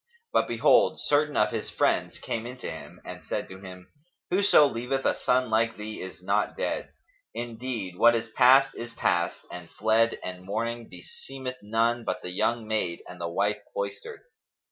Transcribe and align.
But 0.33 0.47
behold, 0.47 0.99
certain 0.99 1.37
of 1.37 1.51
his 1.51 1.69
friends 1.69 2.17
came 2.17 2.47
in 2.47 2.57
to 2.57 2.71
him 2.71 2.99
and 3.05 3.23
said 3.23 3.47
to 3.49 3.59
him, 3.59 3.91
"Whoso 4.31 4.65
leaveth 4.65 5.05
a 5.05 5.13
son 5.15 5.51
like 5.51 5.75
thee 5.77 6.01
is 6.01 6.23
not 6.23 6.57
dead; 6.57 6.89
indeed, 7.35 7.95
what 7.97 8.15
is 8.15 8.29
past 8.29 8.73
is 8.73 8.95
past 8.95 9.45
and 9.51 9.69
fled 9.69 10.17
and 10.23 10.43
mourning 10.43 10.89
beseemeth 10.89 11.57
none 11.61 12.03
but 12.03 12.23
the 12.23 12.31
young 12.31 12.67
maid 12.67 13.03
and 13.07 13.21
the 13.21 13.29
wife 13.29 13.59
cloistered." 13.71 14.21